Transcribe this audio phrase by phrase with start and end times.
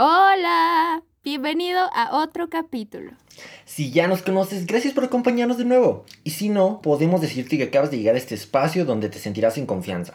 [0.00, 3.14] Hola, bienvenido a otro capítulo.
[3.64, 6.04] Si ya nos conoces, gracias por acompañarnos de nuevo.
[6.22, 9.58] Y si no, podemos decirte que acabas de llegar a este espacio donde te sentirás
[9.58, 10.14] en confianza.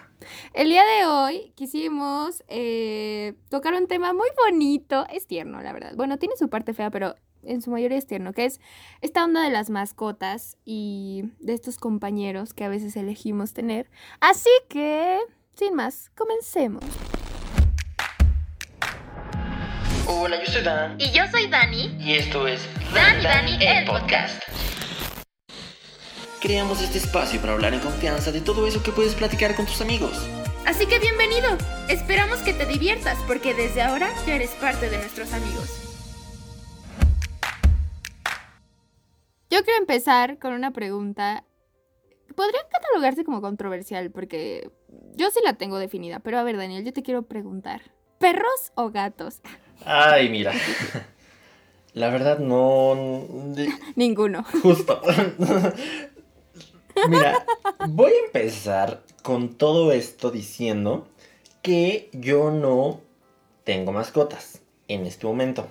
[0.54, 5.96] El día de hoy quisimos eh, tocar un tema muy bonito, es tierno, la verdad.
[5.98, 8.62] Bueno, tiene su parte fea, pero en su mayoría es tierno, que es
[9.02, 13.92] esta onda de las mascotas y de estos compañeros que a veces elegimos tener.
[14.22, 15.20] Así que,
[15.56, 16.86] sin más, comencemos.
[20.16, 20.96] Hola, yo soy Dan.
[21.00, 21.98] Y yo soy Dani.
[22.00, 22.62] Y esto es
[22.94, 24.44] Dan y Dani, el podcast.
[26.40, 29.82] Creamos este espacio para hablar en confianza de todo eso que puedes platicar con tus
[29.82, 30.12] amigos.
[30.68, 31.58] Así que bienvenido.
[31.90, 35.82] Esperamos que te diviertas porque desde ahora ya eres parte de nuestros amigos.
[39.50, 41.44] Yo quiero empezar con una pregunta.
[42.36, 44.70] Podría catalogarse como controversial porque
[45.16, 47.82] yo sí la tengo definida, pero a ver, Daniel, yo te quiero preguntar.
[48.20, 49.42] ¿Perros o gatos?
[49.86, 50.54] Ay, mira.
[51.94, 52.96] La verdad no...
[53.96, 54.44] Ninguno.
[54.62, 55.02] Justo.
[57.08, 57.46] Mira,
[57.88, 61.08] voy a empezar con todo esto diciendo
[61.62, 63.02] que yo no
[63.64, 65.68] tengo mascotas en este momento.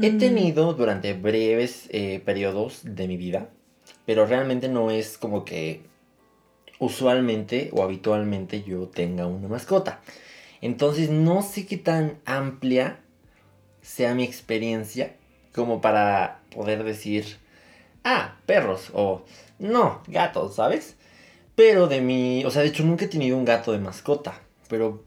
[0.00, 0.18] He Mm.
[0.18, 3.48] tenido durante breves eh, periodos de mi vida,
[4.06, 5.82] pero realmente no es como que
[6.78, 10.00] usualmente o habitualmente yo tenga una mascota.
[10.60, 13.00] Entonces no sé qué tan amplia
[13.88, 15.14] sea mi experiencia
[15.54, 17.38] como para poder decir,
[18.04, 19.24] ah, perros o
[19.58, 20.94] no, gatos, ¿sabes?
[21.54, 25.02] Pero de mi, o sea, de hecho nunca he tenido un gato de mascota, pero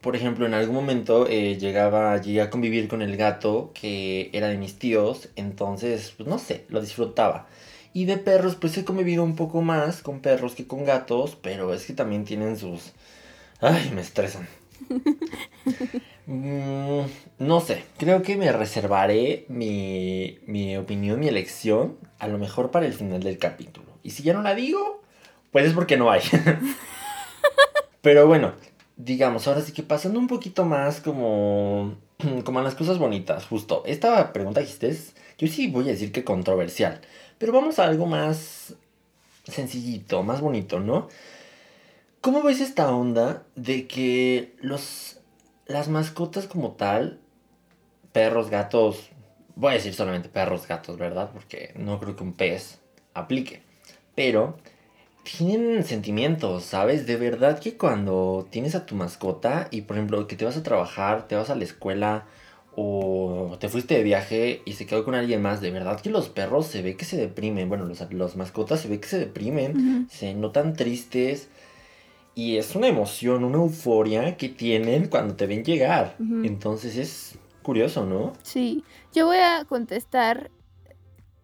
[0.00, 4.48] por ejemplo en algún momento eh, llegaba, llegué a convivir con el gato que era
[4.48, 7.48] de mis tíos, entonces, pues no sé, lo disfrutaba.
[7.92, 11.74] Y de perros, pues he convivido un poco más con perros que con gatos, pero
[11.74, 12.92] es que también tienen sus...
[13.60, 14.48] Ay, me estresan.
[16.26, 17.00] Mm,
[17.38, 22.86] no sé, creo que me reservaré mi, mi opinión, mi elección, a lo mejor para
[22.86, 23.86] el final del capítulo.
[24.02, 25.02] Y si ya no la digo,
[25.50, 26.22] pues es porque no hay.
[28.02, 28.52] Pero bueno,
[28.96, 31.96] digamos, ahora sí que pasando un poquito más como,
[32.44, 33.82] como a las cosas bonitas, justo.
[33.86, 34.96] Esta pregunta que hiciste,
[35.38, 37.00] yo sí voy a decir que controversial.
[37.38, 38.74] Pero vamos a algo más
[39.44, 41.08] sencillito, más bonito, ¿no?
[42.20, 45.19] ¿Cómo ves esta onda de que los
[45.70, 47.20] las mascotas como tal,
[48.12, 49.10] perros, gatos,
[49.54, 51.30] voy a decir solamente perros, gatos, ¿verdad?
[51.32, 52.78] Porque no creo que un pez
[53.14, 53.62] aplique.
[54.14, 54.56] Pero
[55.22, 57.06] tienen sentimientos, ¿sabes?
[57.06, 60.62] De verdad que cuando tienes a tu mascota y por ejemplo que te vas a
[60.62, 62.26] trabajar, te vas a la escuela
[62.74, 66.28] o te fuiste de viaje y se quedó con alguien más, de verdad que los
[66.28, 69.76] perros se ve que se deprimen, bueno, los, los mascotas se ve que se deprimen,
[69.76, 70.06] Ujú.
[70.08, 71.48] se notan tristes.
[72.34, 76.16] Y es una emoción, una euforia que tienen cuando te ven llegar.
[76.18, 78.32] Entonces es curioso, ¿no?
[78.42, 80.50] Sí, yo voy a contestar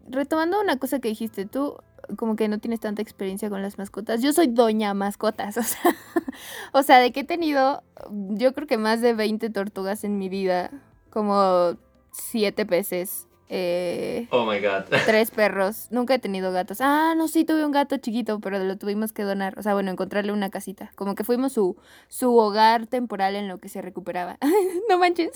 [0.09, 1.77] retomando una cosa que dijiste tú,
[2.17, 4.23] como que no tienes tanta experiencia con las mascotas.
[4.23, 5.97] Yo soy doña mascotas, o sea,
[6.73, 10.29] o sea, de que he tenido, yo creo que más de 20 tortugas en mi
[10.29, 10.71] vida,
[11.11, 11.77] como
[12.13, 14.85] 7 peces, eh, Oh my god.
[15.07, 15.89] tres perros.
[15.91, 16.79] Nunca he tenido gatos.
[16.81, 19.59] Ah, no, sí, tuve un gato chiquito, pero lo tuvimos que donar.
[19.59, 20.93] O sea, bueno, encontrarle una casita.
[20.97, 21.77] Como que fuimos su,
[22.09, 24.39] su hogar temporal en lo que se recuperaba.
[24.89, 25.31] no manches.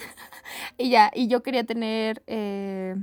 [0.79, 2.97] y ya, y yo quería tener eh,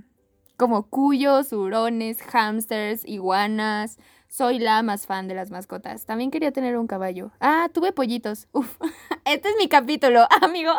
[0.57, 3.97] como cuyos, hurones, hamsters, iguanas.
[4.29, 6.05] Soy la más fan de las mascotas.
[6.05, 7.31] También quería tener un caballo.
[7.39, 8.47] Ah, tuve pollitos.
[8.51, 8.75] Uf.
[9.25, 10.71] Este es mi capítulo, amigo.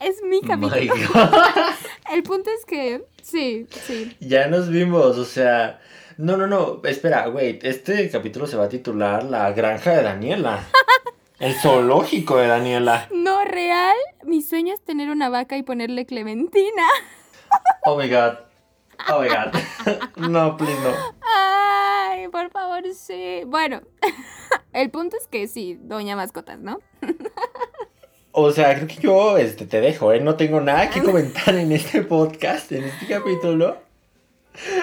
[0.00, 0.94] Es mi capítulo.
[2.12, 4.16] El punto es que, sí, sí.
[4.20, 5.80] ya nos vimos, o sea.
[6.16, 6.80] No, no, no.
[6.84, 7.64] Espera, wait.
[7.64, 10.64] Este capítulo se va a titular La granja de Daniela.
[11.38, 13.08] El zoológico de Daniela.
[13.12, 13.96] No, real.
[14.24, 16.86] Mi sueño es tener una vaca y ponerle Clementina.
[17.84, 18.38] Oh my god.
[19.10, 19.52] Oh my god.
[20.28, 21.14] No, please no.
[22.32, 23.42] Por favor, sí.
[23.46, 23.82] Bueno,
[24.72, 26.80] el punto es que sí, doña mascotas, ¿no?
[28.32, 30.20] O sea, creo que yo este, te dejo, ¿eh?
[30.20, 33.76] No tengo nada que comentar en este podcast, en este capítulo.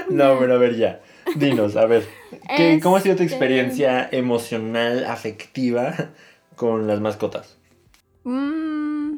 [0.10, 1.02] No, pero a ver ya.
[1.36, 2.08] Dinos, a ver.
[2.56, 6.12] ¿qué- ¿Cómo ha sido tu Este- experiencia emocional, afectiva
[6.56, 7.58] con las mascotas?
[8.24, 9.18] Mm,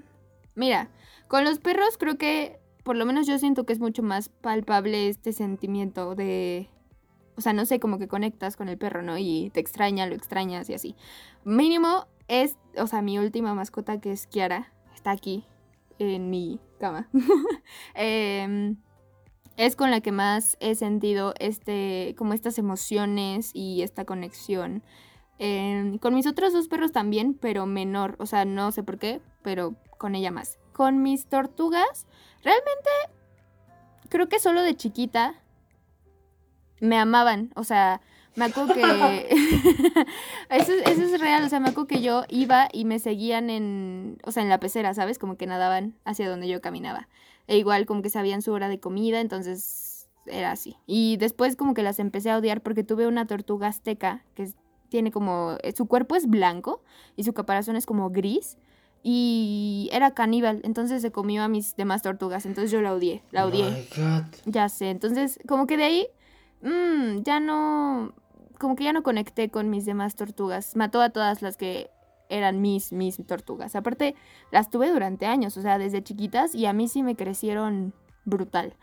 [0.55, 0.89] mira,
[1.27, 5.09] con los perros creo que, por lo menos yo siento que es mucho más palpable
[5.09, 6.69] este sentimiento de...
[7.35, 9.17] O sea, no sé, como que conectas con el perro, ¿no?
[9.17, 10.95] Y te extraña, lo extrañas y así.
[11.43, 15.45] Mínimo es, o sea, mi última mascota que es Kiara, está aquí
[15.99, 17.09] en mi cama.
[17.93, 18.77] Em,
[19.57, 24.83] es con la que más he sentido este, como estas emociones y esta conexión.
[25.39, 28.15] Em, con mis otros dos perros también, pero menor.
[28.19, 30.57] O sea, no sé por qué, pero con ella más.
[30.73, 32.07] con mis tortugas,
[32.43, 32.89] realmente
[34.09, 35.35] creo que solo de chiquita
[36.81, 37.51] me amaban.
[37.55, 38.01] O sea,
[38.35, 38.81] me acuerdo que.
[40.49, 41.43] eso, eso, es real.
[41.45, 44.17] O sea, me acuerdo que yo iba y me seguían en.
[44.25, 45.19] O sea, en la pecera, ¿sabes?
[45.19, 47.07] Como que nadaban hacia donde yo caminaba.
[47.47, 50.77] E igual, como que sabían su hora de comida, entonces era así.
[50.85, 54.49] Y después, como que las empecé a odiar porque tuve una tortuga azteca que
[54.89, 55.57] tiene como.
[55.63, 56.81] Eh, su cuerpo es blanco
[57.15, 58.57] y su caparazón es como gris.
[59.03, 62.45] Y era caníbal, entonces se comió a mis demás tortugas.
[62.45, 63.87] Entonces yo la odié, la odié.
[64.45, 66.07] Ya sé, entonces como que de ahí
[66.61, 68.13] mmm, ya no,
[68.59, 70.75] como que ya no conecté con mis demás tortugas.
[70.75, 71.89] Mató a todas las que
[72.29, 73.75] eran mis, mis tortugas.
[73.75, 74.15] Aparte,
[74.51, 77.93] las tuve durante años, o sea, desde chiquitas y a mí sí me crecieron
[78.25, 78.75] brutal.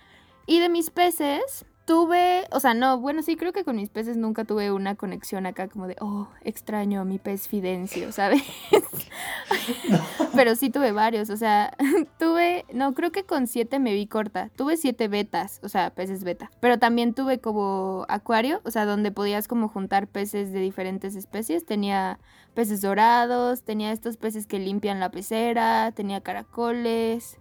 [0.47, 4.19] Y de mis peces, tuve, o sea, no, bueno, sí, creo que con mis peces
[4.19, 8.43] nunca tuve una conexión acá como de, oh, extraño a mi pez Fidencio, ¿sabes?
[10.37, 11.75] Pero sí tuve varios, o sea,
[12.19, 14.51] tuve, no, creo que con siete me vi corta.
[14.55, 16.51] Tuve siete betas, o sea, peces beta.
[16.61, 21.65] Pero también tuve como acuario, o sea, donde podías como juntar peces de diferentes especies.
[21.65, 22.19] Tenía
[22.53, 27.39] peces dorados, tenía estos peces que limpian la pecera, tenía caracoles.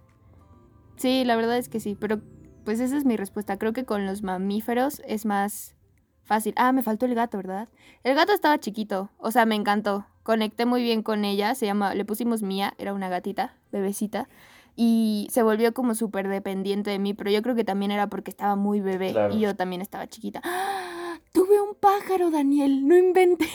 [0.96, 2.22] Sí, la verdad es que sí, pero
[2.68, 3.56] pues esa es mi respuesta.
[3.56, 5.74] Creo que con los mamíferos es más
[6.24, 6.52] fácil.
[6.58, 7.70] Ah, me faltó el gato, ¿verdad?
[8.04, 10.04] El gato estaba chiquito, o sea, me encantó.
[10.22, 14.28] Conecté muy bien con ella, se llama, le pusimos Mía, era una gatita, bebecita,
[14.76, 18.30] y se volvió como súper dependiente de mí, pero yo creo que también era porque
[18.30, 20.42] estaba muy bebé y yo también estaba chiquita.
[20.44, 21.20] ¡Ah!
[21.32, 23.48] Tuve un pájaro, Daniel, no inventé.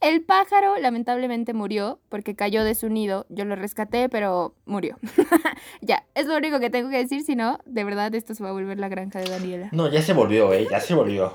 [0.00, 3.26] El pájaro lamentablemente murió porque cayó de su nido.
[3.28, 4.96] Yo lo rescaté, pero murió.
[5.80, 8.50] ya, es lo único que tengo que decir, si no, de verdad esto se va
[8.50, 9.68] a volver la granja de Daniela.
[9.72, 10.68] No, ya se volvió, ¿eh?
[10.70, 11.32] Ya se volvió.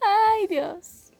[0.00, 1.12] Ay, Dios.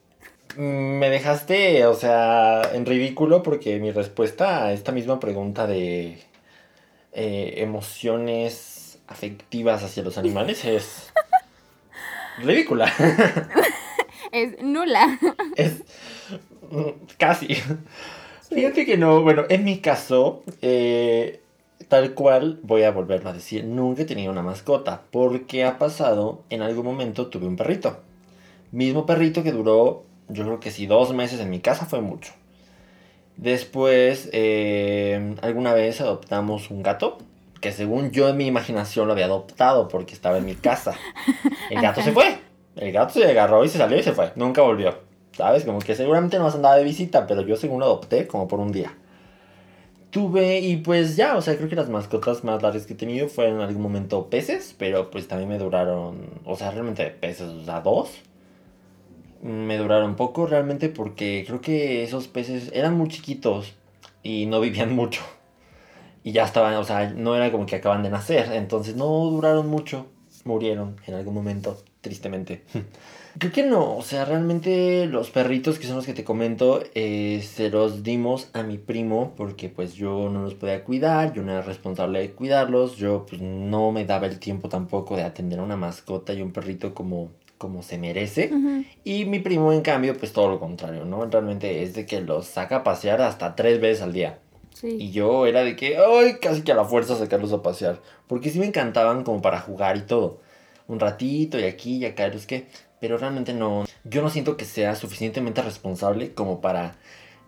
[0.55, 6.19] Me dejaste, o sea, en ridículo porque mi respuesta a esta misma pregunta de
[7.11, 11.11] eh, emociones afectivas hacia los animales es
[12.39, 12.91] ridícula.
[14.31, 15.19] es nula.
[15.55, 15.83] Es
[17.17, 17.57] casi.
[18.49, 21.41] Fíjate que no, bueno, en mi caso, eh,
[21.87, 26.43] tal cual voy a volverlo a decir, nunca he tenido una mascota, porque ha pasado,
[26.49, 27.99] en algún momento tuve un perrito.
[28.71, 32.33] Mismo perrito que duró, yo creo que si dos meses en mi casa fue mucho.
[33.37, 37.17] Después, eh, alguna vez adoptamos un gato,
[37.61, 40.95] que según yo en mi imaginación lo había adoptado porque estaba en mi casa.
[41.69, 42.39] El gato se fue.
[42.75, 44.31] El gato se agarró y se salió y se fue.
[44.35, 45.09] Nunca volvió.
[45.33, 45.63] ¿Sabes?
[45.63, 48.71] Como que seguramente no andaba de visita, pero yo según lo adopté como por un
[48.71, 48.93] día.
[50.11, 53.27] Tuve y pues ya, o sea, creo que las mascotas más largas que he tenido
[53.29, 57.63] fueron en algún momento peces, pero pues también me duraron, o sea, realmente peces, o
[57.63, 58.09] sea, dos.
[59.41, 63.75] Me duraron poco realmente porque creo que esos peces eran muy chiquitos
[64.23, 65.21] y no vivían mucho.
[66.23, 69.67] Y ya estaban, o sea, no era como que acaban de nacer, entonces no duraron
[69.67, 70.07] mucho,
[70.43, 72.63] murieron en algún momento tristemente.
[73.37, 77.45] Creo que no, o sea, realmente los perritos que son los que te comento, eh,
[77.45, 81.51] se los dimos a mi primo porque pues yo no los podía cuidar, yo no
[81.51, 85.63] era responsable de cuidarlos, yo pues no me daba el tiempo tampoco de atender a
[85.63, 88.51] una mascota y un perrito como, como se merece.
[89.03, 91.25] Y mi primo en cambio pues todo lo contrario, ¿no?
[91.25, 94.39] Realmente es de que los saca a pasear hasta tres veces al día.
[94.81, 97.99] Y yo era de que, ay, casi que a la fuerza sacarlos a pasear.
[98.27, 100.39] Porque sí me encantaban como para jugar y todo
[100.89, 102.67] un ratito y aquí y acá, es que,
[102.99, 106.95] pero realmente no, yo no siento que sea suficientemente responsable como para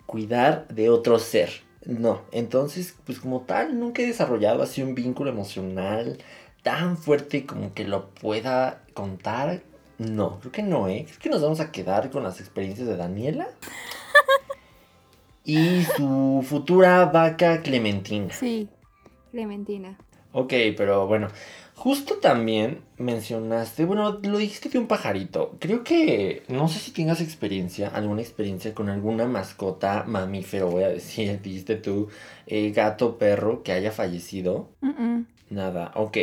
[0.05, 1.49] cuidar de otro ser.
[1.83, 6.19] No, entonces, pues como tal, nunca he desarrollado así un vínculo emocional
[6.61, 9.63] tan fuerte como que lo pueda contar.
[9.97, 11.05] No, creo que no, ¿eh?
[11.07, 13.47] Creo que nos vamos a quedar con las experiencias de Daniela.
[15.43, 18.31] y su futura vaca Clementina.
[18.31, 18.69] Sí,
[19.31, 19.97] Clementina.
[20.33, 21.29] Ok, pero bueno,
[21.83, 25.55] Justo también mencionaste, bueno, lo dijiste de un pajarito.
[25.57, 30.89] Creo que, no sé si tengas experiencia, alguna experiencia con alguna mascota mamífero, voy a
[30.89, 32.09] decir, dijiste tú,
[32.45, 34.69] eh, gato, perro que haya fallecido.
[35.49, 36.17] Nada, ok.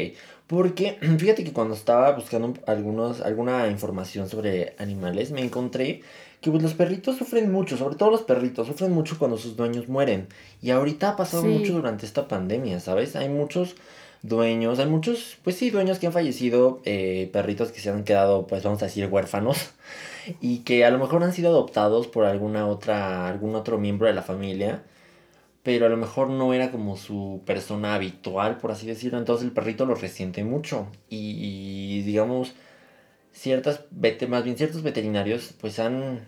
[0.47, 6.03] Porque fíjate que cuando estaba buscando algunos, alguna información sobre animales, me encontré
[6.41, 9.89] que pues, los perritos sufren mucho, sobre todo los perritos, sufren mucho cuando sus dueños
[9.89, 10.29] mueren.
[10.63, 13.17] Y ahorita ha pasado mucho durante esta pandemia, ¿sabes?
[13.17, 13.75] Hay muchos
[14.23, 18.47] dueños, hay muchos, pues sí, dueños que han fallecido, eh, perritos que se han quedado,
[18.47, 19.71] pues vamos a decir, huérfanos,
[20.41, 24.15] y que a lo mejor han sido adoptados por alguna otra, algún otro miembro de
[24.15, 24.83] la familia,
[25.63, 29.53] pero a lo mejor no era como su persona habitual, por así decirlo, entonces el
[29.53, 32.55] perrito lo resiente mucho, y, digamos,
[33.39, 33.85] ciertas,
[34.29, 36.27] más bien ciertos veterinarios, pues han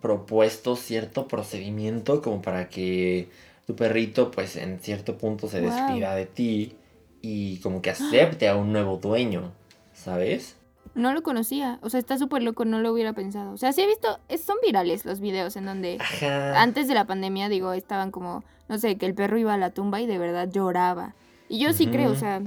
[0.00, 3.28] propuesto cierto procedimiento como para que
[3.66, 5.70] tu perrito pues en cierto punto se Wow.
[5.70, 6.76] despida de ti
[7.20, 9.52] y como que acepte a un nuevo dueño,
[9.92, 10.56] ¿sabes?
[10.94, 11.78] No lo conocía.
[11.82, 13.52] O sea, está súper loco, no lo hubiera pensado.
[13.52, 16.60] O sea, sí he visto, son virales los videos en donde Ajá.
[16.60, 19.70] antes de la pandemia, digo, estaban como, no sé, que el perro iba a la
[19.70, 21.14] tumba y de verdad lloraba.
[21.48, 22.42] Y yo sí creo, o sea,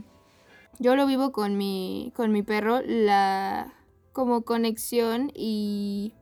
[0.79, 3.73] yo lo vivo con mi, con mi perro, la
[4.15, 6.13] como conexión y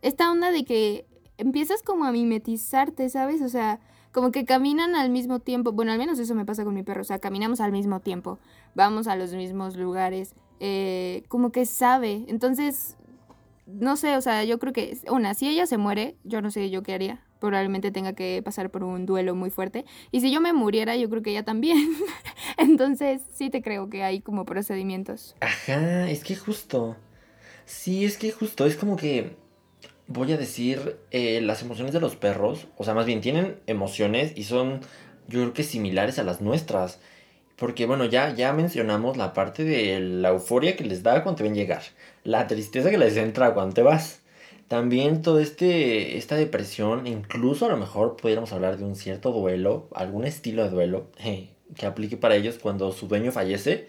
[0.00, 1.06] esta onda de que
[1.38, 3.42] empiezas como a mimetizarte, ¿sabes?
[3.42, 3.80] O sea,
[4.12, 5.72] como que caminan al mismo tiempo.
[5.72, 7.00] Bueno, al menos eso me pasa con mi perro.
[7.00, 8.38] O sea, caminamos al mismo tiempo.
[8.76, 10.36] Vamos a los mismos lugares.
[10.60, 12.24] eh, como que sabe.
[12.28, 12.96] Entonces,
[13.66, 16.70] no sé, o sea, yo creo que, una, si ella se muere, yo no sé
[16.70, 17.24] yo qué haría.
[17.40, 19.84] Probablemente tenga que pasar por un duelo muy fuerte.
[20.12, 21.78] Y si yo me muriera, yo creo que ella también.
[22.58, 25.34] Entonces, sí te creo que hay como procedimientos.
[25.40, 26.96] Ajá, es que justo.
[27.66, 29.36] Sí, es que justo, es como que
[30.06, 34.32] voy a decir eh, las emociones de los perros, o sea, más bien tienen emociones
[34.36, 34.80] y son,
[35.28, 37.00] yo creo que similares a las nuestras.
[37.56, 41.42] Porque bueno, ya, ya mencionamos la parte de la euforia que les da cuando te
[41.44, 41.82] ven llegar,
[42.24, 44.22] la tristeza que les entra cuando te vas.
[44.70, 49.88] También todo este, esta depresión, incluso a lo mejor pudiéramos hablar de un cierto duelo,
[49.92, 51.08] algún estilo de duelo
[51.74, 53.88] que aplique para ellos cuando su dueño fallece.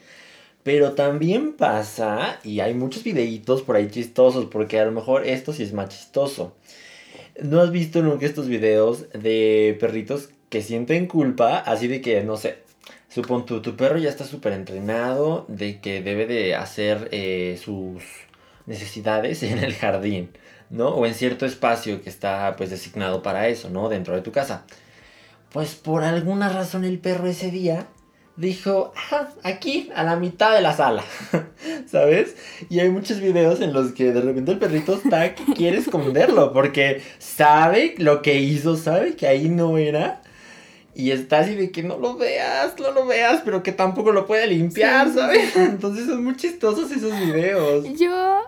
[0.63, 5.53] Pero también pasa, y hay muchos videitos por ahí chistosos, porque a lo mejor esto
[5.53, 6.55] sí es más chistoso.
[7.39, 11.59] ¿No has visto nunca estos videos de perritos que sienten culpa?
[11.59, 12.57] Así de que, no sé,
[13.07, 18.01] supón tú, tu perro ya está súper entrenado de que debe de hacer eh, sus
[18.65, 20.31] necesidades en el jardín,
[20.71, 20.89] ¿no?
[20.89, 23.89] O en cierto espacio que está pues designado para eso, ¿no?
[23.89, 24.63] Dentro de tu casa.
[25.51, 27.87] Pues por alguna razón el perro ese día
[28.37, 31.03] dijo, "Ah, aquí, a la mitad de la sala,
[31.91, 32.35] ¿sabes?
[32.69, 36.53] Y hay muchos videos en los que de repente el perrito está que quiere esconderlo
[36.53, 40.21] porque sabe lo que hizo, sabe que ahí no era.
[40.93, 44.25] Y está así de que no lo veas, no lo veas, pero que tampoco lo
[44.25, 45.13] puede limpiar, Sí.
[45.15, 45.55] ¿sabes?
[45.55, 47.85] Entonces son muy chistosos esos videos.
[47.97, 48.41] Yo,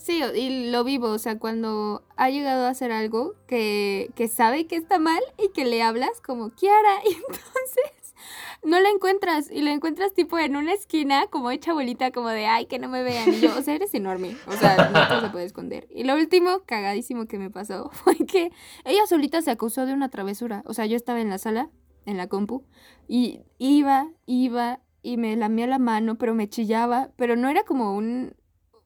[0.00, 4.66] sí, y lo vivo, o sea, cuando ha llegado a hacer algo que, que sabe
[4.66, 8.14] que está mal y que le hablas como Kiara, y entonces
[8.62, 12.46] no la encuentras, y la encuentras tipo en una esquina, como hecha bolita, como de,
[12.46, 15.20] ay, que no me vean, y yo, o sea, eres enorme, o sea, no todo
[15.20, 15.86] se puede esconder.
[15.90, 18.52] Y lo último, cagadísimo que me pasó, fue que
[18.84, 21.70] ella solita se acusó de una travesura, o sea, yo estaba en la sala,
[22.06, 22.64] en la compu,
[23.08, 27.96] y iba, iba, y me lamía la mano, pero me chillaba, pero no era como
[27.96, 28.34] un,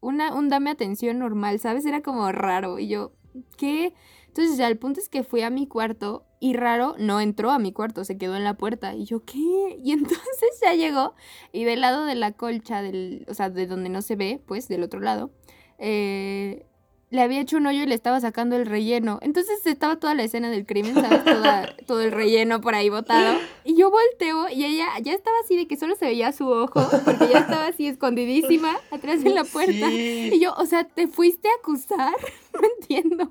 [0.04, 1.86] una, un dame atención normal, ¿sabes?
[1.86, 2.78] Era como raro.
[2.78, 3.12] Y yo,
[3.56, 3.94] ¿qué?
[4.28, 7.58] Entonces ya el punto es que fui a mi cuarto y raro no entró a
[7.58, 8.94] mi cuarto, se quedó en la puerta.
[8.94, 9.78] Y yo, ¿qué?
[9.82, 11.14] Y entonces ya llegó
[11.52, 14.68] y del lado de la colcha, del, o sea, de donde no se ve, pues
[14.68, 15.30] del otro lado,
[15.78, 16.66] eh,
[17.10, 19.18] le había hecho un hoyo y le estaba sacando el relleno.
[19.22, 21.24] Entonces estaba toda la escena del crimen, ¿sabes?
[21.24, 23.38] Toda- todo el relleno por ahí botado.
[23.64, 26.84] Y yo volteo y ella ya estaba así de que solo se veía su ojo,
[27.04, 29.72] porque ya estaba así escondidísima atrás de la puerta.
[29.88, 30.30] Sí.
[30.32, 32.14] Y yo, o sea, ¿te fuiste a acusar?
[32.54, 33.28] No entiendo.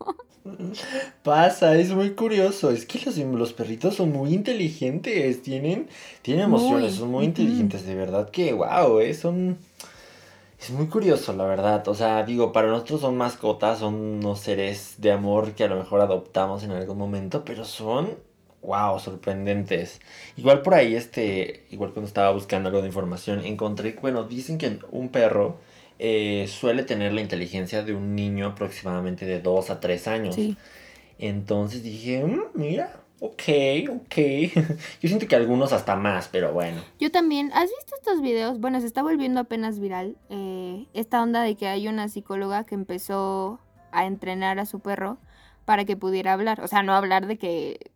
[1.24, 2.72] Pasa, es muy curioso.
[2.72, 5.42] Es que los, los perritos son muy inteligentes.
[5.42, 5.88] Tienen,
[6.22, 7.86] tienen emociones, Muy, son muy inteligentes.
[7.86, 9.58] De verdad que, wow, eh, son.
[10.64, 11.86] Es muy curioso, la verdad.
[11.90, 15.76] O sea, digo, para nosotros son mascotas, son unos seres de amor que a lo
[15.76, 18.18] mejor adoptamos en algún momento, pero son,
[18.62, 20.00] wow, sorprendentes.
[20.38, 24.80] Igual por ahí, este, igual cuando estaba buscando algo de información, encontré, bueno, dicen que
[24.92, 25.58] un perro
[26.00, 30.36] eh, suele tener la inteligencia de un niño aproximadamente de 2 a 3 años.
[30.36, 30.56] Sí.
[31.20, 33.44] Entonces dije, "Mm, mira, ok,
[33.90, 34.16] ok.
[35.02, 36.82] Yo siento que algunos hasta más, pero bueno.
[37.00, 38.60] Yo también, ¿has visto estos videos?
[38.60, 40.18] Bueno, se está volviendo apenas viral.
[40.30, 43.62] eh, esta onda de que hay una psicóloga que empezó
[43.92, 45.20] a entrenar a su perro
[45.64, 46.60] para que pudiera hablar.
[46.62, 47.92] O sea, no hablar de que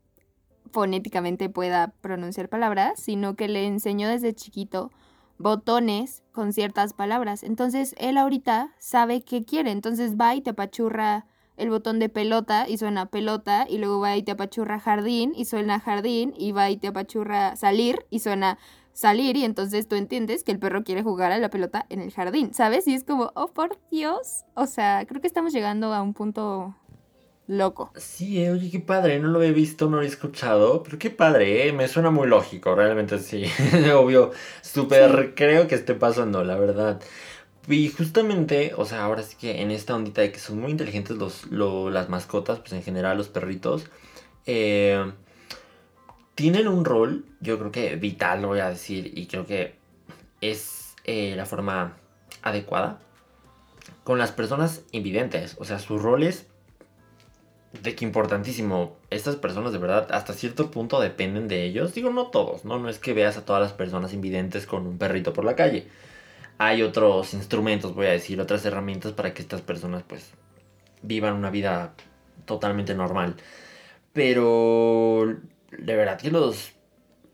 [0.71, 4.91] fonéticamente pueda pronunciar palabras, sino que le enseñó desde chiquito
[5.37, 7.43] botones con ciertas palabras.
[7.43, 9.71] Entonces, él ahorita sabe qué quiere.
[9.71, 11.25] Entonces va y te apachurra
[11.57, 15.45] el botón de pelota y suena pelota y luego va y te apachurra jardín y
[15.45, 18.57] suena jardín y va y te apachurra salir y suena
[18.93, 22.11] salir y entonces tú entiendes que el perro quiere jugar a la pelota en el
[22.11, 22.87] jardín, ¿sabes?
[22.87, 26.75] Y es como, oh por Dios, o sea, creo que estamos llegando a un punto
[27.47, 27.91] loco.
[27.95, 31.09] Sí, eh, oye, qué padre, no lo he visto, no lo he escuchado, pero qué
[31.09, 33.45] padre, eh, me suena muy lógico, realmente sí,
[33.95, 37.01] obvio, súper creo que esté pasando, la verdad.
[37.67, 41.17] Y justamente, o sea, ahora sí que en esta ondita de que son muy inteligentes
[41.17, 43.85] los, lo- las mascotas, pues en general los perritos,
[44.45, 45.11] eh,
[46.35, 49.75] tienen un rol, yo creo que vital, voy a decir, y creo que
[50.39, 51.97] es eh, la forma
[52.41, 52.99] adecuada
[54.03, 56.47] con las personas invidentes, o sea, su rol es
[57.81, 58.95] de que importantísimo.
[59.09, 61.93] estas personas de verdad hasta cierto punto dependen de ellos.
[61.93, 62.79] Digo, no todos, ¿no?
[62.79, 65.87] No es que veas a todas las personas invidentes con un perrito por la calle.
[66.57, 70.31] Hay otros instrumentos, voy a decir, otras herramientas para que estas personas pues
[71.01, 71.93] vivan una vida
[72.45, 73.35] totalmente normal.
[74.13, 75.35] Pero
[75.71, 76.71] de verdad que los,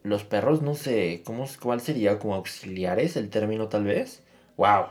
[0.03, 2.19] los perros, no sé, ¿cómo, ¿cuál sería?
[2.19, 4.23] ¿Como auxiliares el término tal vez?
[4.57, 4.87] ¡Wow!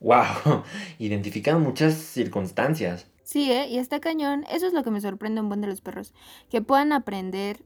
[0.00, 0.62] ¡Wow!
[0.98, 3.08] Identifican muchas circunstancias.
[3.24, 3.66] Sí, ¿eh?
[3.68, 4.44] y está cañón.
[4.52, 6.14] Eso es lo que me sorprende un buen de los perros.
[6.48, 7.64] Que puedan aprender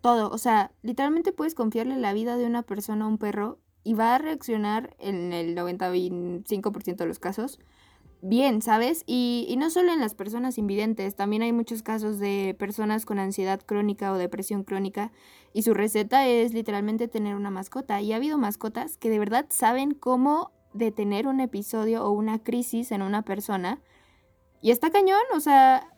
[0.00, 0.30] todo.
[0.30, 4.16] O sea, literalmente puedes confiarle la vida de una persona a un perro y va
[4.16, 7.60] a reaccionar en el 95% de los casos
[8.20, 9.04] bien, ¿sabes?
[9.06, 13.20] Y, y, no solo en las personas invidentes, también hay muchos casos de personas con
[13.20, 15.12] ansiedad crónica o depresión crónica
[15.52, 18.00] y su receta es literalmente tener una mascota.
[18.00, 22.90] Y ha habido mascotas que de verdad saben cómo detener un episodio o una crisis
[22.90, 23.80] en una persona
[24.62, 25.92] y está cañón, o sea,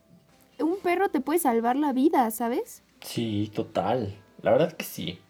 [0.61, 2.83] un perro te puede salvar la vida, ¿sabes?
[3.01, 4.15] Sí, total.
[4.43, 5.21] La verdad que sí.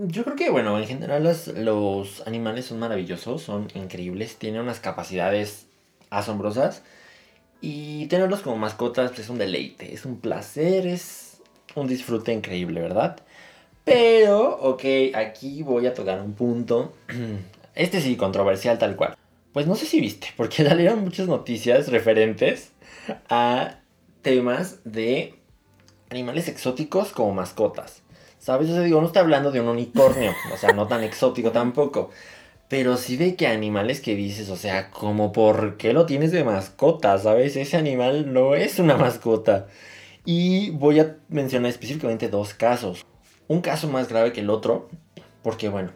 [0.00, 1.24] Yo creo que, bueno, en general
[1.56, 5.66] los animales son maravillosos, son increíbles, tienen unas capacidades
[6.08, 6.82] asombrosas.
[7.60, 11.40] Y tenerlos como mascotas es un deleite, es un placer, es
[11.74, 13.18] un disfrute increíble, ¿verdad?
[13.84, 16.94] Pero, ok, aquí voy a tocar un punto.
[17.74, 19.16] Este sí, controversial tal cual.
[19.52, 22.72] Pues no sé si viste, porque salieron muchas noticias referentes
[23.28, 23.78] a
[24.22, 25.34] temas de
[26.10, 28.02] animales exóticos como mascotas.
[28.48, 28.70] ¿Sabes?
[28.70, 32.08] O sea, digo, no estoy hablando de un unicornio, o sea, no tan exótico tampoco.
[32.68, 36.44] Pero sí de que animales que dices, o sea, como por qué lo tienes de
[36.44, 37.56] mascota, ¿sabes?
[37.56, 39.66] Ese animal no es una mascota.
[40.24, 43.04] Y voy a mencionar específicamente dos casos.
[43.48, 44.88] Un caso más grave que el otro,
[45.42, 45.90] porque bueno,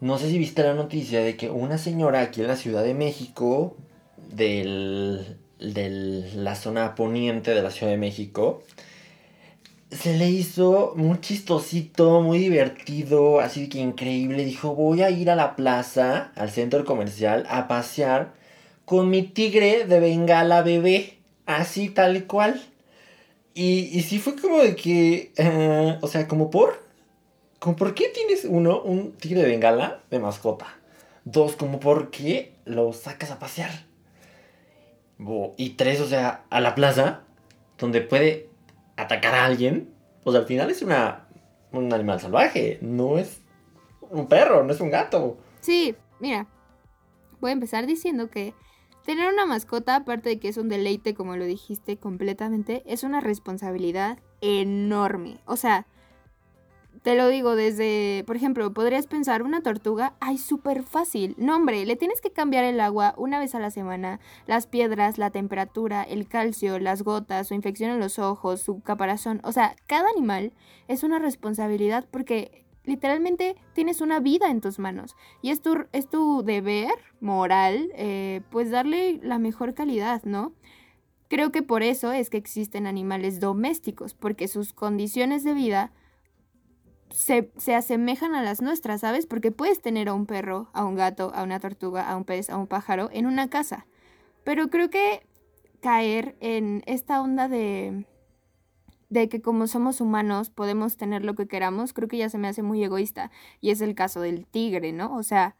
[0.00, 2.94] no sé si viste la noticia de que una señora aquí en la Ciudad de
[2.94, 3.76] México,
[4.16, 8.62] de la zona poniente de la Ciudad de México,
[9.90, 14.44] se le hizo muy chistosito, muy divertido, así que increíble.
[14.44, 18.32] Dijo, voy a ir a la plaza, al centro comercial, a pasear
[18.84, 22.62] con mi tigre de bengala bebé, así tal cual.
[23.54, 26.82] Y, y sí fue como de que, eh, o sea, como por,
[27.58, 30.66] como por qué tienes uno, un tigre de bengala de mascota.
[31.24, 33.70] Dos, como por qué lo sacas a pasear.
[35.56, 37.22] Y tres, o sea, a la plaza,
[37.78, 38.49] donde puede
[39.02, 39.92] atacar a alguien.
[40.22, 41.28] Pues al final es una,
[41.72, 43.42] un animal salvaje, no es
[44.00, 45.38] un perro, no es un gato.
[45.60, 46.46] Sí, mira,
[47.40, 48.54] voy a empezar diciendo que
[49.04, 53.20] tener una mascota, aparte de que es un deleite, como lo dijiste completamente, es una
[53.20, 55.38] responsabilidad enorme.
[55.46, 55.86] O sea,
[57.02, 61.34] te lo digo desde, por ejemplo, podrías pensar una tortuga, ay, súper fácil.
[61.38, 65.16] No, hombre, le tienes que cambiar el agua una vez a la semana, las piedras,
[65.16, 69.40] la temperatura, el calcio, las gotas, su infección en los ojos, su caparazón.
[69.44, 70.52] O sea, cada animal
[70.88, 75.16] es una responsabilidad porque literalmente tienes una vida en tus manos.
[75.40, 80.52] Y es tu, es tu deber moral, eh, pues darle la mejor calidad, ¿no?
[81.28, 85.92] Creo que por eso es que existen animales domésticos, porque sus condiciones de vida
[87.10, 89.26] se, asemejan a las nuestras, ¿sabes?
[89.26, 92.50] Porque puedes tener a un perro, a un gato, a una tortuga, a un pez,
[92.50, 93.86] a un pájaro en una casa.
[94.44, 95.26] Pero creo que
[95.80, 98.06] caer en esta onda de
[99.10, 102.48] de que como somos humanos podemos tener lo que queramos, creo que ya se me
[102.48, 103.30] hace muy egoísta.
[103.60, 105.14] Y es el caso del tigre, ¿no?
[105.16, 105.56] O sea,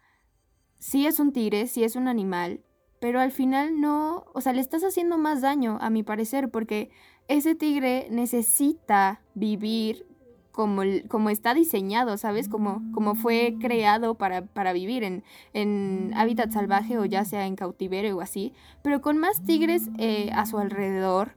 [0.78, 2.62] sí es un tigre, sí es un animal,
[3.00, 6.90] pero al final no, o sea, le estás haciendo más daño, a mi parecer, porque
[7.28, 10.06] ese tigre necesita vivir
[10.52, 12.48] como, como está diseñado, ¿sabes?
[12.48, 17.56] Como, como fue creado para, para vivir en, en, hábitat salvaje o ya sea en
[17.56, 21.36] cautiverio o así, pero con más tigres eh, a su alrededor.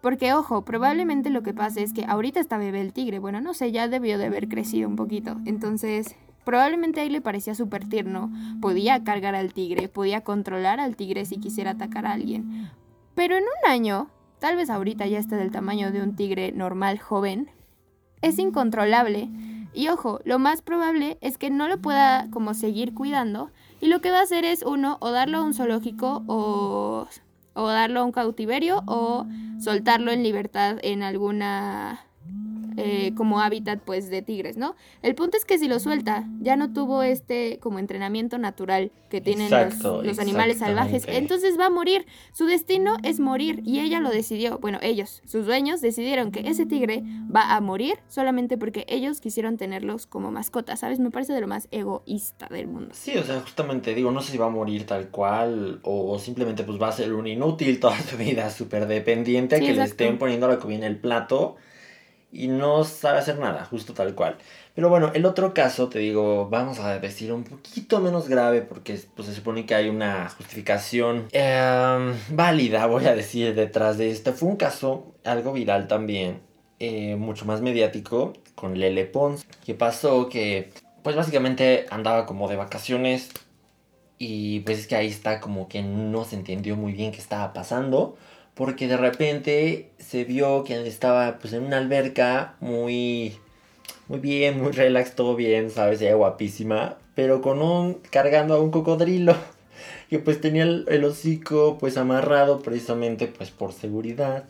[0.00, 3.18] Porque, ojo, probablemente lo que pasa es que ahorita está bebé el tigre.
[3.18, 5.36] Bueno, no sé, ya debió de haber crecido un poquito.
[5.44, 8.30] Entonces, probablemente ahí le parecía súper tierno.
[8.60, 12.70] Podía cargar al tigre, podía controlar al tigre si quisiera atacar a alguien.
[13.16, 17.00] Pero en un año, tal vez ahorita ya esté del tamaño de un tigre normal
[17.00, 17.50] joven,
[18.22, 19.28] es incontrolable.
[19.74, 23.50] Y ojo, lo más probable es que no lo pueda como seguir cuidando
[23.80, 27.06] y lo que va a hacer es uno o darlo a un zoológico o,
[27.54, 29.26] o darlo a un cautiverio o
[29.60, 32.07] soltarlo en libertad en alguna
[32.78, 34.76] eh, como hábitat pues de tigres, ¿no?
[35.02, 39.20] El punto es que si lo suelta, ya no tuvo este como entrenamiento natural que
[39.20, 42.06] tienen los- Exacto, los, animales salvajes, entonces va a morir.
[42.32, 44.58] Su destino es morir y ella lo decidió.
[44.58, 47.02] Bueno, ellos, sus dueños, decidieron que ese tigre
[47.34, 51.00] va a morir solamente porque ellos quisieron tenerlos como mascotas, ¿sabes?
[51.00, 52.90] Me parece de lo más egoísta del mundo.
[52.94, 56.64] Sí, o sea, justamente digo, no sé si va a morir tal cual o simplemente
[56.64, 59.82] pues va a ser un inútil toda su vida, súper dependiente a Sí, que le
[59.82, 60.04] exacto.
[60.04, 61.56] estén poniendo la comida en el plato
[62.30, 64.36] y no sabe hacer nada, justo tal cual.
[64.74, 69.00] Pero bueno, el otro caso, te digo, vamos a decir un poquito menos grave porque
[69.16, 74.32] pues, se supone que hay una justificación em, válida, voy a decir, detrás de esto.
[74.32, 76.40] Fue un caso algo viral también,
[76.78, 79.46] eh, mucho más mediático, con Lele Pons.
[79.64, 80.28] que pasó?
[80.28, 80.70] Que
[81.02, 83.30] pues básicamente andaba como de vacaciones
[84.18, 87.52] y pues es que ahí está como que no se entendió muy bien qué estaba
[87.52, 88.16] pasando.
[88.58, 93.36] Porque de repente se vio que estaba pues en una alberca muy,
[94.08, 96.02] muy bien, muy relax, todo bien, ¿sabes?
[96.02, 96.96] Ella guapísima.
[97.14, 99.36] Pero con un, cargando a un cocodrilo.
[100.10, 104.44] Que pues tenía el, el hocico pues amarrado precisamente pues por seguridad.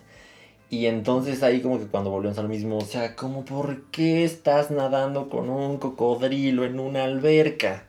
[0.71, 4.71] Y entonces ahí como que cuando volvemos al mismo, o sea, como por qué estás
[4.71, 7.85] nadando con un cocodrilo en una alberca?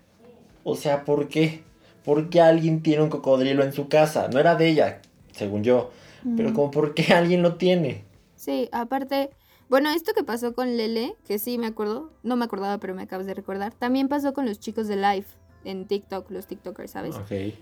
[0.65, 1.61] O sea, ¿por qué?
[2.03, 4.27] ¿Por qué alguien tiene un cocodrilo en su casa?
[4.27, 5.01] No era de ella,
[5.31, 5.91] según yo.
[6.35, 8.05] Pero como por qué alguien lo tiene.
[8.35, 9.29] Sí, aparte,
[9.69, 13.03] bueno, esto que pasó con Lele, que sí me acuerdo, no me acordaba, pero me
[13.03, 15.25] acabas de recordar, también pasó con los chicos de Live
[15.65, 17.15] en TikTok, los TikTokers, ¿sabes?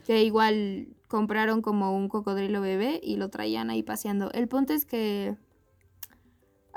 [0.06, 4.32] Que igual compraron como un cocodrilo bebé y lo traían ahí paseando.
[4.34, 5.36] El punto es que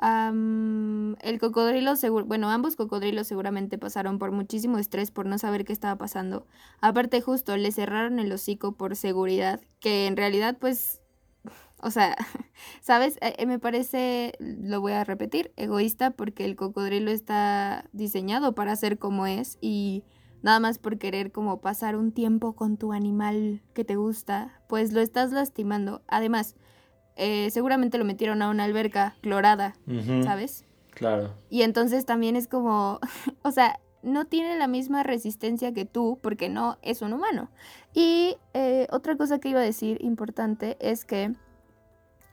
[0.03, 5.75] el cocodrilo, seguro, bueno, ambos cocodrilos seguramente pasaron por muchísimo estrés por no saber qué
[5.75, 6.47] estaba pasando.
[6.81, 11.00] Aparte justo, le cerraron el hocico por seguridad, que en realidad pues,
[11.83, 12.17] o sea,
[12.81, 13.17] ¿sabes?
[13.21, 18.77] Eh, eh, me parece, lo voy a repetir, egoísta porque el cocodrilo está diseñado para
[18.77, 20.05] ser como es y
[20.43, 24.93] nada más por querer como pasar un tiempo con tu animal que te gusta, pues
[24.93, 26.03] lo estás lastimando.
[26.09, 26.57] Además,
[27.17, 29.75] eh, seguramente lo metieron a una alberca clorada,
[30.25, 30.65] ¿sabes?
[30.91, 31.35] Claro.
[31.51, 32.99] Y entonces también es como,
[33.43, 37.51] o sea, no tiene la misma resistencia que tú porque no es un humano.
[37.95, 41.35] Y eh, otra cosa que iba a decir importante es que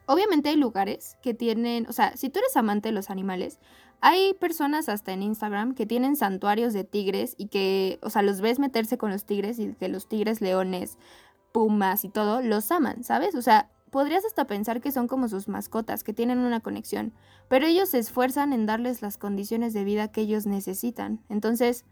[0.07, 3.59] obviamente hay lugares que tienen, o sea, si tú eres amante de los animales,
[4.01, 8.41] hay personas hasta en Instagram que tienen santuarios de tigres y que, o sea, los
[8.41, 10.97] ves meterse con los tigres y que los tigres, leones,
[11.51, 13.35] pumas y todo, los aman, ¿sabes?
[13.35, 17.13] O sea, podrías hasta pensar que son como sus mascotas, que tienen una conexión,
[17.47, 21.21] pero ellos se esfuerzan en darles las condiciones de vida que ellos necesitan.
[21.29, 21.85] Entonces,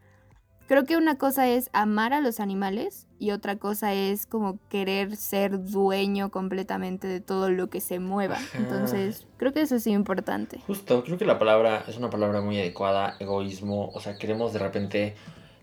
[0.67, 5.15] creo que una cosa es amar a los animales y otra cosa es como querer
[5.15, 8.35] ser dueño completamente de todo lo que se mueva.
[8.35, 8.57] Ajá.
[8.57, 10.59] Entonces, creo que eso es importante.
[10.67, 14.59] Justo, creo que la palabra es una palabra muy adecuada, egoísmo, o sea, queremos de
[14.59, 15.15] repente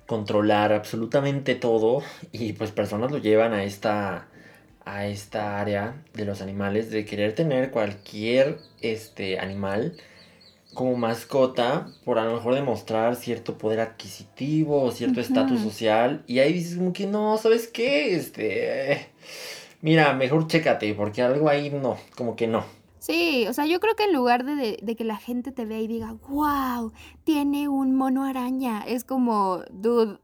[0.06, 4.28] controlar absolutamente todo y pues personas lo llevan a esta
[4.84, 9.96] a esta área de los animales de querer tener cualquier este animal
[10.74, 16.38] como mascota por a lo mejor demostrar cierto poder adquisitivo o cierto estatus social y
[16.38, 18.14] ahí dices como que no, ¿sabes qué?
[18.16, 19.08] Este
[19.82, 22.64] mira, mejor chécate porque algo ahí no, como que no.
[22.98, 25.64] Sí, o sea, yo creo que en lugar de, de- de que la gente te
[25.64, 26.92] vea y diga, wow,
[27.24, 30.20] tiene un mono araña, es como, dude,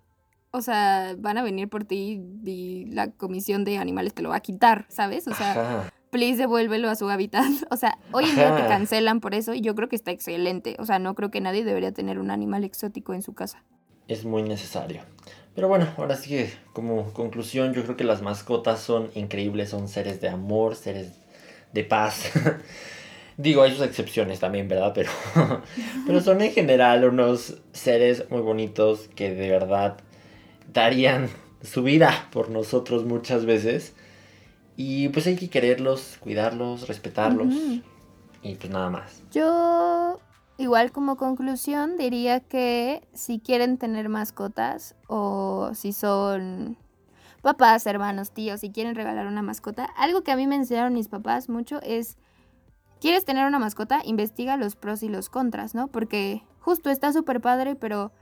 [0.52, 4.36] o sea, van a venir por ti y la comisión de animales te lo va
[4.36, 5.26] a quitar, ¿sabes?
[5.26, 5.92] O sea, Ajá.
[6.10, 7.44] Please devuélvelo a su hábitat.
[7.70, 10.76] O sea, hoy en día te cancelan por eso y yo creo que está excelente.
[10.78, 13.62] O sea, no creo que nadie debería tener un animal exótico en su casa.
[14.08, 15.02] es muy necesario.
[15.54, 19.88] Pero bueno, ahora sí que como conclusión, yo creo que las mascotas son increíbles, son
[19.88, 21.12] seres de amor, seres
[21.72, 22.30] de paz.
[23.36, 24.92] Digo, hay sus excepciones también, ¿verdad?
[24.94, 25.10] Pero,
[26.06, 29.96] pero son en general unos seres muy bonitos que de verdad
[30.72, 31.28] darían
[31.62, 33.94] su vida por nosotros muchas veces.
[34.80, 37.52] Y pues hay que quererlos, cuidarlos, respetarlos.
[38.42, 39.24] Y pues nada más.
[39.32, 40.20] Yo,
[40.56, 46.76] igual como conclusión, diría que si quieren tener mascotas o si son
[47.42, 51.08] papás, hermanos, tíos, si quieren regalar una mascota, algo que a mí me enseñaron mis
[51.08, 52.16] papás mucho es,
[53.00, 54.00] ¿quieres tener una mascota?
[54.04, 55.88] Investiga los pros y los contras, ¿no?
[55.88, 58.12] Porque justo está súper padre, pero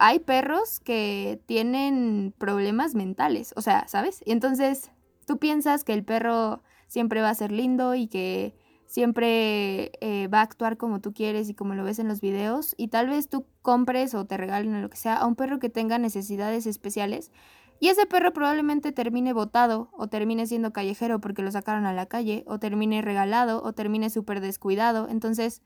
[0.00, 4.22] hay perros que tienen problemas mentales, o sea, ¿sabes?
[4.24, 4.92] Y entonces
[5.26, 10.38] tú piensas que el perro siempre va a ser lindo y que siempre eh, va
[10.38, 13.28] a actuar como tú quieres y como lo ves en los videos y tal vez
[13.28, 16.66] tú compres o te regalen o lo que sea a un perro que tenga necesidades
[16.66, 17.32] especiales
[17.80, 22.06] y ese perro probablemente termine botado o termine siendo callejero porque lo sacaron a la
[22.06, 25.08] calle o termine regalado o termine súper descuidado.
[25.10, 25.60] Entonces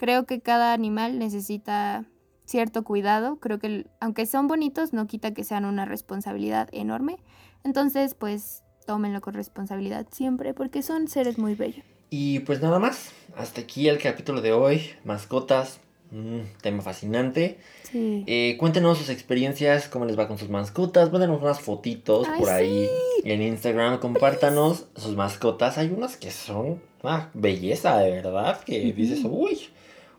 [0.00, 2.06] Creo que cada animal necesita
[2.46, 3.38] cierto cuidado.
[3.38, 7.18] Creo que aunque son bonitos, no quita que sean una responsabilidad enorme.
[7.64, 11.84] Entonces, pues tómenlo con responsabilidad siempre porque son seres muy bellos.
[12.10, 15.78] Y pues nada más, hasta aquí el capítulo de hoy, mascotas,
[16.10, 17.58] un tema fascinante.
[17.84, 18.24] Sí.
[18.26, 22.48] Eh, cuéntenos sus experiencias, cómo les va con sus mascotas, mándenos unas fotitos Ay, por
[22.48, 22.88] ahí
[23.22, 25.78] en Instagram, compártanos sus mascotas.
[25.78, 29.68] Hay unas que son una belleza, de verdad, que dices, uy,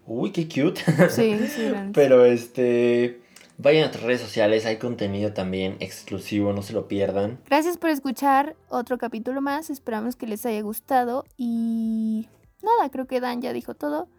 [0.08, 0.82] uy, qué cute.
[1.10, 1.38] Sí,
[1.94, 3.20] Pero este,
[3.62, 7.40] vayan a nuestras redes sociales, hay contenido también exclusivo, no se lo pierdan.
[7.46, 9.70] Gracias por escuchar otro capítulo más.
[9.70, 11.26] Esperamos que les haya gustado.
[11.38, 12.28] Y
[12.62, 14.10] nada, creo que Dan ya dijo todo.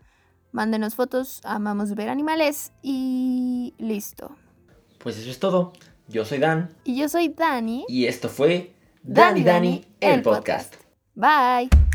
[0.52, 2.72] Mándenos fotos, amamos ver animales.
[2.83, 4.37] Y listo.
[4.98, 5.72] Pues eso es todo.
[6.09, 7.85] Yo soy Dan Y yo soy Dani.
[7.88, 10.74] y esto fue Dani Dani, el podcast.
[11.14, 11.91] Bye.